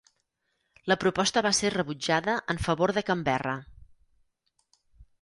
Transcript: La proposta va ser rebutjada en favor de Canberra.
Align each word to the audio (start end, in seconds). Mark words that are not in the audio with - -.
La 0.91 0.97
proposta 1.03 1.43
va 1.47 1.51
ser 1.59 1.71
rebutjada 1.77 2.37
en 2.55 2.63
favor 2.71 2.97
de 2.99 3.07
Canberra. 3.13 3.57